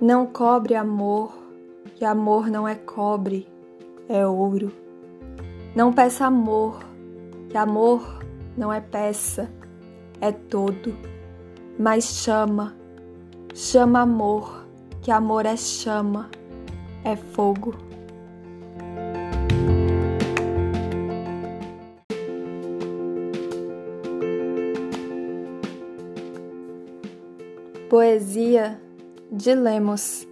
[0.00, 1.32] Não cobre amor,
[1.94, 3.48] que amor não é cobre,
[4.06, 4.70] é ouro.
[5.74, 6.80] Não peça amor,
[7.48, 8.22] que amor
[8.58, 9.50] não é peça,
[10.20, 10.94] é todo.
[11.78, 12.76] Mas chama,
[13.54, 14.66] chama amor,
[15.00, 16.28] que amor é chama,
[17.02, 17.74] é fogo.
[27.88, 28.85] Poesia
[29.30, 30.26] de Lemos